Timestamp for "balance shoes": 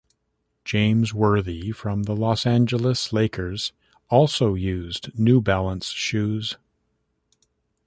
5.41-6.57